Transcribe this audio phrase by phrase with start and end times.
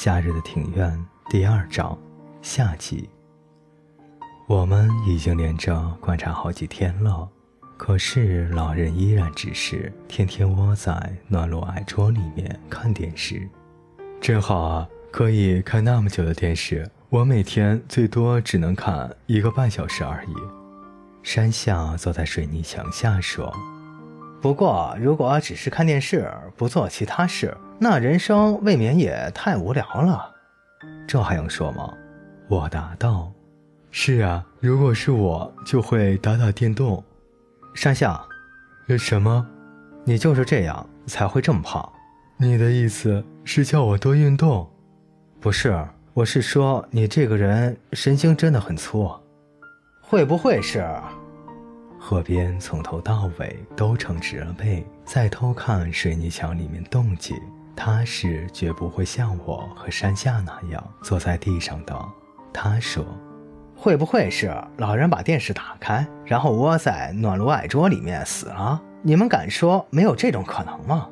[0.00, 0.96] 夏日的庭院
[1.28, 1.98] 第二章
[2.40, 3.10] 夏季。
[4.46, 7.28] 我们已经连着观察好几天了，
[7.76, 13.48] 可是老人依然只是天天窝在暖炉矮桌里面看电视。
[14.20, 16.88] 真好啊，可以看那么久的电视。
[17.08, 20.34] 我每天最多只能看一个半小时而已。
[21.24, 23.52] 山下坐在水泥墙下说
[24.40, 30.34] ：“不过，如果只是看电视，不做其他事。”那人生未免也太无聊了，
[31.06, 31.94] 这还用说吗？
[32.48, 33.30] 我答道
[33.92, 37.02] ：“是啊，如果是我，就会打打电动。”
[37.74, 38.20] 山下，
[38.98, 39.46] 什么？
[40.04, 41.88] 你就是这样才会这么胖？
[42.36, 44.68] 你的意思是叫我多运动？
[45.40, 49.08] 不是，我是说你这个人神经真的很粗。
[50.00, 50.84] 会不会是？
[52.00, 57.36] 河边从头到尾都撑直了背，在偷看水泥墙里面动静。
[57.80, 61.96] 他是绝不会像我和山下那样坐在地上的。
[62.52, 63.06] 他说
[63.76, 68.82] ：“会不会是老人把电视打开，然后窝在暖炉矮桌里面死了？
[69.00, 71.08] 你们敢说没有这种可能吗？”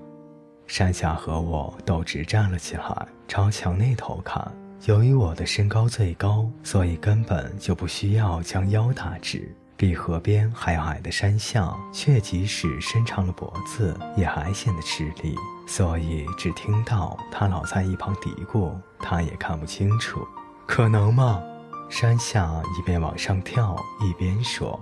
[0.66, 4.44] 山下和我都直站了起来，朝墙那头看。
[4.86, 9.54] 由于我的身高最高，所以根本就不需要将腰打直。
[9.76, 15.36] 比河边还要矮的山下，却即使伸长了脖子，也还显得吃力。
[15.66, 20.26] 所以只听到他老在一旁嘀咕，他也看不清楚。
[20.66, 21.42] 可能吗？
[21.88, 24.80] 山下一边往上跳，一边说：“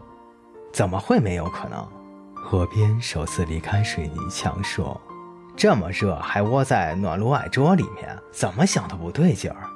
[0.72, 1.86] 怎么会没有可能？”
[2.34, 4.98] 河边首次离开水泥墙，说
[5.56, 9.68] ：“这么热还窝在暖炉矮桌里面，怎么想都不对劲儿。”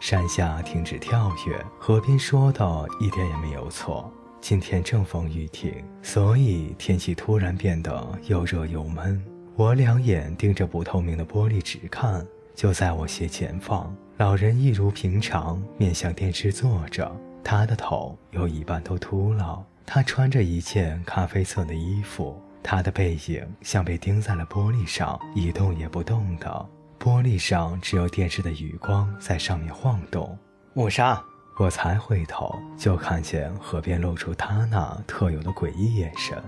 [0.00, 4.10] 山下停止跳跃，河边说的一点也没有错。
[4.48, 9.20] 今天正风雨停，所以天气突然变得又热又闷。
[9.56, 12.24] 我两眼盯着不透明的玻璃直看，
[12.54, 17.10] 就在我斜前方，老人一如平常面向电视坐着，
[17.42, 19.66] 他的头有一半都秃了。
[19.84, 26.68] 他穿着一件咖啡色的衣服，他的背影像被钉在了玻璃上，一动也不动的。
[27.00, 30.38] 玻璃上只有电视的余光在上面晃动。
[30.74, 31.20] 五杀。
[31.58, 36.42] 我才回头，就看见河边露出他那特有的诡异眼神。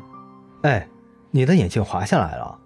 [0.63, 0.87] 哎，
[1.31, 2.59] 你的眼镜滑下来了。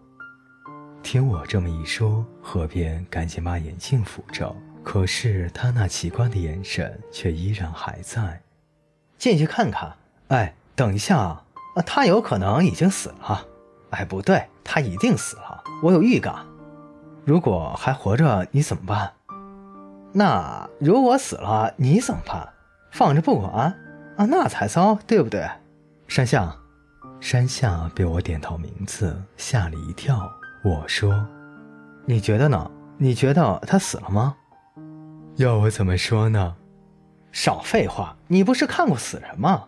[1.04, 4.52] 听我这么一说，河边赶紧把眼镜扶正。
[4.82, 8.42] 可是他那奇怪的眼神却依然还在。
[9.16, 9.92] 进去看看。
[10.28, 11.44] 哎，等一下啊，
[11.86, 13.46] 他有可能已经死了。
[13.90, 15.62] 哎，不对，他一定死了。
[15.80, 16.44] 我有预感。
[17.24, 19.12] 如果还活着，你怎么办？
[20.12, 22.48] 那如果死了，你怎么办？
[22.90, 23.74] 放着不管
[24.16, 24.26] 啊？
[24.26, 25.48] 那才糟，对不对？
[26.06, 26.54] 山下，
[27.20, 30.30] 山下被我点到名字，吓了一跳。
[30.62, 31.26] 我说
[32.04, 32.70] ：“你觉得呢？
[32.98, 34.36] 你觉得他死了吗？”
[35.36, 36.54] 要我怎么说呢？
[37.32, 38.14] 少废话！
[38.28, 39.64] 你不是看过死人吗？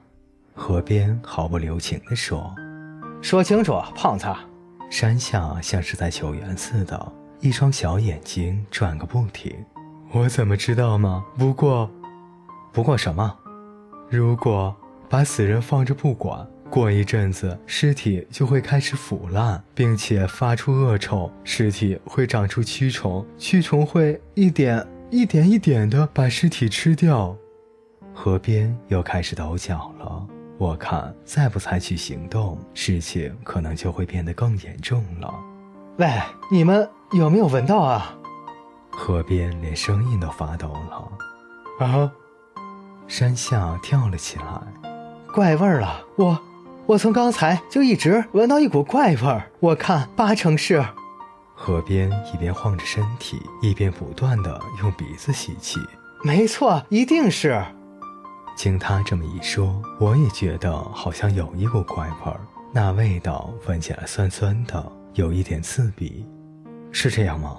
[0.55, 2.55] 河边毫不留情地说
[3.23, 4.27] ：“说清楚，胖子。”
[4.91, 9.57] 山下像是在求援似的，一双小眼睛转个不停。
[10.15, 11.25] 我怎么知道吗？
[11.37, 11.91] 不过，
[12.73, 13.37] 不过什么？
[14.09, 14.73] 如果
[15.11, 27.37] 把死人放着不管，过一阵子尸体就会开始腐烂，并且发出恶臭，尸体会长出蛆虫，蛆虫会一点一点一点的把尸体吃掉。
[28.15, 30.25] 河边又开始抖脚了。
[30.59, 35.35] 我看再不采取行动，事情可能就会变得更严重了。
[35.97, 36.09] 喂，
[36.53, 36.89] 你们
[37.19, 38.17] 有没有闻到啊？
[38.97, 42.11] 河边连声音都发抖了，啊！
[43.07, 44.45] 山下跳了起来，
[45.35, 46.03] 怪味儿了！
[46.17, 46.41] 我，
[46.87, 50.83] 我从刚才就一直闻到一股怪味儿，我看八成是。
[51.55, 55.79] 河边一边晃着身体，一边不断的用鼻子吸气。
[56.23, 57.63] 没错，一定是。
[58.57, 62.41] 经他这么一说，我也觉得好像有一股怪味儿，
[62.73, 66.27] 那味道闻起来酸酸的，有一点刺鼻，
[66.91, 67.59] 是这样吗？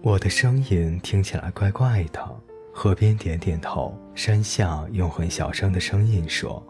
[0.00, 2.40] 我的声音听起来怪怪的，
[2.72, 6.64] 河边点点头，山下用很小声的声音说：“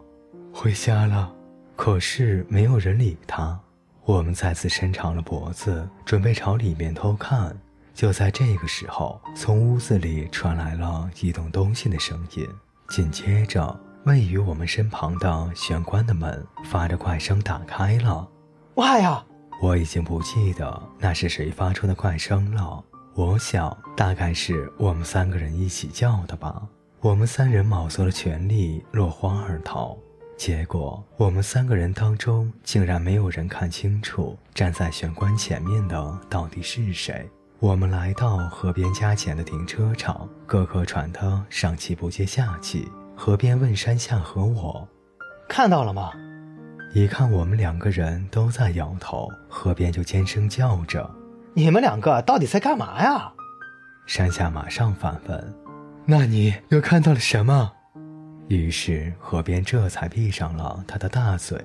[0.52, 1.32] 回家了。”
[1.76, 3.58] 可是没有人理他。
[4.04, 7.54] 我们再次伸长了脖子，准备朝里面偷看。
[7.94, 12.48] 就在这个时候，从屋子里传来了移动东西的声音，
[12.88, 18.26] 紧接着，位于我们身旁的玄关的门发着怪声打开了。
[18.76, 19.22] 哇呀！
[19.60, 22.82] 我已经不记得那是谁发出的怪声了。
[23.18, 26.62] 我想，大概是我们三个人一起叫的吧。
[27.00, 29.98] 我们三人卯足了全力，落荒而逃。
[30.36, 37.28] 结果，我们三个人当中，竟然没有人看清楚站在玄关前面的到底是谁。
[37.58, 42.88] 我们来到河边家前的停车场，个个喘得上气不接下气。
[43.16, 44.86] 河边问山下和我
[45.50, 46.12] ：“看到了吗？”
[46.94, 51.10] 一看我们两个人都在摇头，河边就尖声叫着
[51.58, 53.32] ：“你们两个到底在干嘛呀？”
[54.06, 55.54] 山下马上反问
[56.06, 57.72] ：“那你又看到了什么？”
[58.46, 61.60] 于是河边这才闭上了他的大嘴。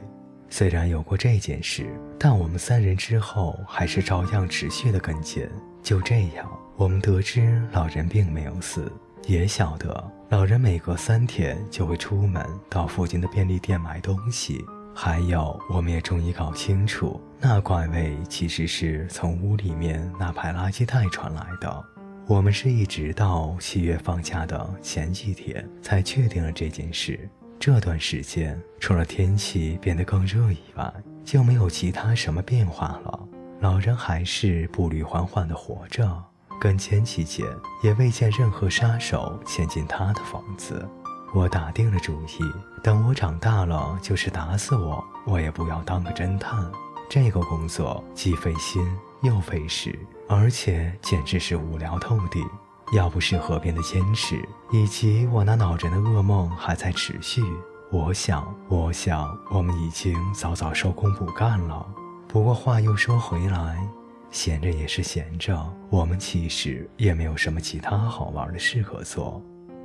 [0.50, 1.88] 虽然有过这件事，
[2.20, 5.48] 但我们三人之后还是照样持续的跟进。
[5.84, 8.92] 就这样，我们得知老人并没有死，
[9.28, 14.66] 也晓得老人每隔三天就会出门到附近的便利店买东西。
[14.96, 21.84] 还有，我们也终于搞清楚，那怪味其实是从屋里面那排垃圾袋传来的。
[22.28, 27.30] 我们是一直到七月放假的前几天才确定了这件事。
[27.60, 30.94] 这段时间，除了天气变得更热以外，
[31.26, 33.28] 就没有其他什么变化了。
[33.60, 36.24] 老人还是步履缓缓地活着，
[36.62, 37.46] 跟前期间
[37.84, 40.88] 也未见任何杀手潜进他的房子。
[41.34, 42.40] 我打定了主意，
[42.84, 46.72] 等我长大了，就是打死我，我也不要当个侦探。
[47.10, 48.86] 这个工作既费心
[49.24, 49.98] 又费时，
[50.30, 52.48] 而且简直是无聊透顶。
[52.94, 57.42] 要不是河边的坚持，以及我那恼人的噩梦还在持续，
[57.90, 61.84] 我想，我想，我们已经早早收工不干了。
[62.28, 63.78] 不过话又说回来，
[64.30, 69.42] 闲着也是闲着，我们其实也没有什么其他好玩的事可做。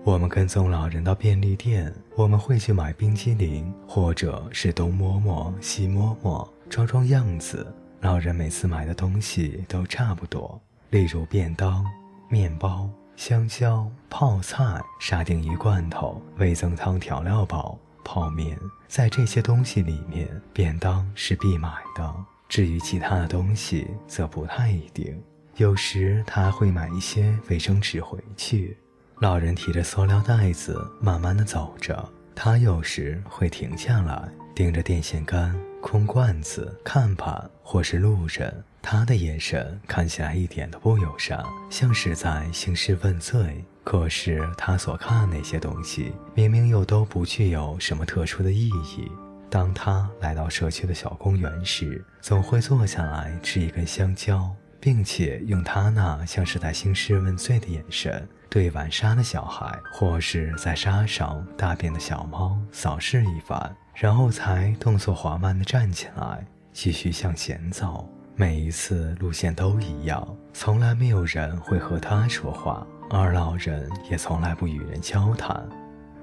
[0.08, 7.70] 我们跟踪老人到便利店，我们会去买冰激凌，或者是东摸摸西摸摸，装装样子。
[8.00, 10.58] 老人每次买的东西都差不多，
[10.88, 11.84] 例如便当。
[12.30, 22.14] 面包、香蕉、泡菜、沙丁鱼罐头、味增汤调料包、泡面，在这些东西里面，便当是必买的。
[22.48, 25.22] 至于其他的东西，则不太一定。
[25.56, 28.74] 有时他会买一些卫生纸回去。
[29.20, 32.08] 老人提着塑料袋子，慢慢的走着。
[32.36, 38.62] 他有时会停下来，盯着电线杆、空罐子、看板或是路人。
[38.80, 43.64] 他的眼神看起来一点都不友善，像是在兴师问罪。
[43.82, 49.10] 可是他所看那些东西，明明又都不具有什么特殊的意义。
[49.50, 54.48] 当他来到社区的小公园时，总会坐下来吃一根香蕉，
[54.80, 68.08] 并且用他那像是在兴师问罪的眼神，对玩沙的小孩或是在沙上大便的小猫扫视一番，然后才动作缓慢地站起来，继续向前走。
[68.36, 75.60] 每一次路线都一样，从来没有人会和他说话，而老人也从来不与人交谈。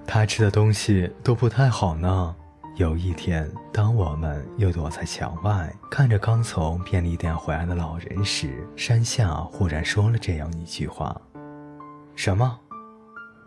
[0.08, 2.36] 他吃的东西都不太好呢。
[2.76, 11.16] 有一天，当我们又躲在墙外看着刚从便利店回来的老人时，山下忽然说了这样一句话
[12.18, 12.60] ：“什么？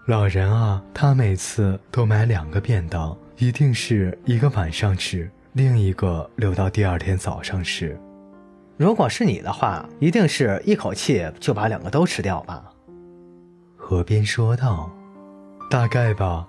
[0.07, 8.01] 老人啊，他每次都买两个便当，一定是一个晚上吃，另一个留到第二天早上吃。”
[8.79, 12.65] 如果是你的话，一定是一口气就把两个都吃掉吧。”
[13.77, 14.91] 河边说道。
[15.71, 16.49] “大概吧。”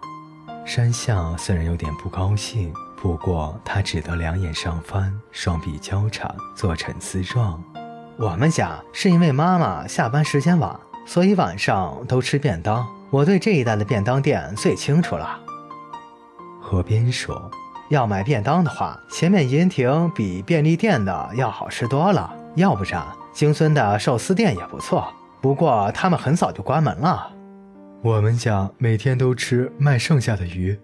[0.70, 7.60] 山下虽然有点不高兴，不过他只得两眼上翻，双臂交叉，做沉思状。
[8.20, 12.86] 我们家是因为妈妈下班时间晚，所以晚上都吃便当。
[13.10, 15.40] 我对这一带的便当店最清楚了。”
[16.62, 17.50] 河边说。
[17.90, 22.32] 要买便当的话，前面银亭比便利店的要好吃多了。
[22.54, 23.04] 要不然，
[23.34, 27.32] 京村的寿司店也不错，不过他们很早就关门了。
[28.02, 30.78] 我们家每天都吃卖剩下的鱼。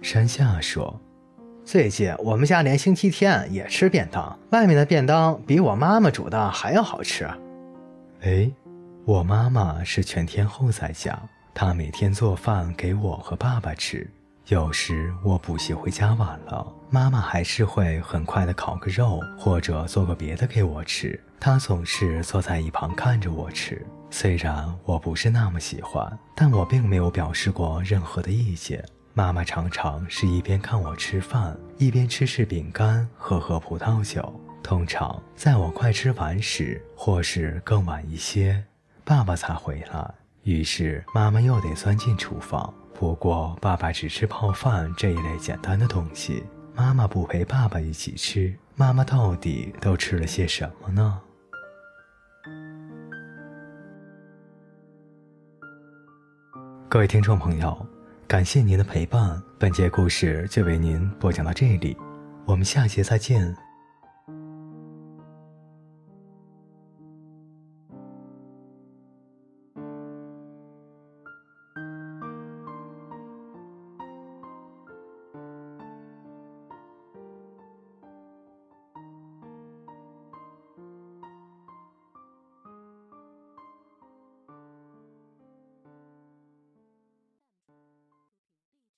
[0.00, 1.00] 山下说
[1.66, 7.28] ：“最近我们家连星期天也吃便当，外面的便当比我妈妈煮的还要好吃。”
[8.22, 8.48] 哎，
[9.04, 11.20] 我妈妈是全天候在家，
[11.52, 14.08] 她每天做饭给我和爸爸吃。
[14.46, 21.18] 有时我补习回家晚了，妈妈还是会很快的烤个肉，或者做个别的给我吃。
[21.40, 28.84] 她总是坐在一旁看着我吃，虽然我不是那么喜欢，但我并没有表示过任何的意见。
[29.14, 34.38] 妈妈常常是一边看我吃饭，一边吃吃饼干，喝喝葡萄酒。
[34.62, 38.62] 通常在我快吃完时，或是更晚一些，
[39.02, 42.72] 爸爸才回来，于是妈妈又得钻进厨房。
[42.92, 48.54] 不过，爸爸只吃泡饭这一类简单的东西，妈妈不陪爸爸一起吃。
[48.76, 51.18] 妈妈到底都吃了些什么呢？
[56.92, 57.74] 各位听众朋友，
[58.28, 61.96] 感谢您的陪伴，本节故事就为您播讲到这里，
[62.44, 63.56] 我们下节再见。